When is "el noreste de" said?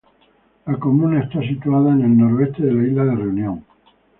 2.01-2.73